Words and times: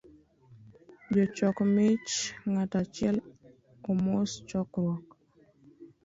Jochok 1.13 1.57
mich, 1.75 2.13
ng’ato 2.49 2.75
achiel 2.83 3.15
omos 3.91 4.31
chokruok 4.47 5.05